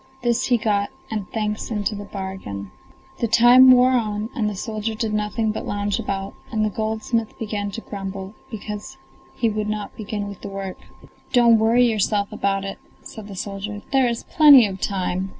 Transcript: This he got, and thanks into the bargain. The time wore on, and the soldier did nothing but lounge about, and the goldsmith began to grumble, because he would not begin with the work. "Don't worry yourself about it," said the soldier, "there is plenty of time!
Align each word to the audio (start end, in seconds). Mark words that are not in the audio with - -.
This 0.23 0.45
he 0.47 0.57
got, 0.57 0.89
and 1.11 1.29
thanks 1.31 1.69
into 1.69 1.93
the 1.93 2.05
bargain. 2.05 2.71
The 3.19 3.27
time 3.27 3.69
wore 3.69 3.91
on, 3.91 4.31
and 4.35 4.49
the 4.49 4.55
soldier 4.55 4.95
did 4.95 5.13
nothing 5.13 5.51
but 5.51 5.67
lounge 5.67 5.99
about, 5.99 6.33
and 6.51 6.65
the 6.65 6.71
goldsmith 6.71 7.37
began 7.37 7.69
to 7.69 7.81
grumble, 7.81 8.33
because 8.49 8.97
he 9.35 9.47
would 9.47 9.69
not 9.69 9.95
begin 9.95 10.27
with 10.27 10.41
the 10.41 10.47
work. 10.49 10.79
"Don't 11.33 11.59
worry 11.59 11.85
yourself 11.87 12.31
about 12.31 12.65
it," 12.65 12.79
said 13.03 13.27
the 13.27 13.35
soldier, 13.35 13.83
"there 13.93 14.07
is 14.07 14.23
plenty 14.23 14.65
of 14.65 14.81
time! 14.81 15.29